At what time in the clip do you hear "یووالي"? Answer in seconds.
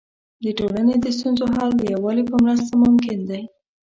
1.93-2.23